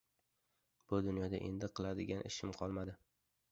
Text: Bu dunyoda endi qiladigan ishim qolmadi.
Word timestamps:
Bu 0.93 1.01
dunyoda 1.09 1.43
endi 1.51 1.71
qiladigan 1.81 2.25
ishim 2.33 2.57
qolmadi. 2.63 2.99